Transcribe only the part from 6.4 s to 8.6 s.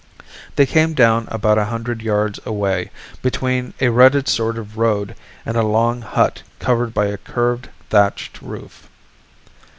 covered by a curved, thatched